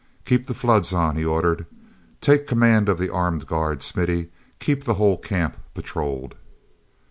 [0.25, 1.67] "Keep the floods on!" he ordered.
[2.21, 6.33] "Take command of the armed guard, Smithy; keep the whole camp patrolled."